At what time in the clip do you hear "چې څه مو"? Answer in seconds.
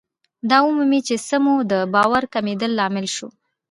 1.07-1.53